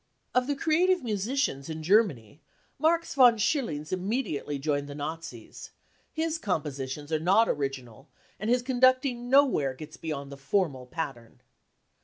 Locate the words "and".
8.39-8.49